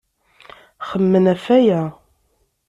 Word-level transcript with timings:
Xemmemen 0.89 1.29
ɣef 1.33 1.43
waya. 1.49 1.81